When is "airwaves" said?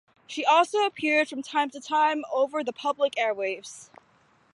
3.19-3.91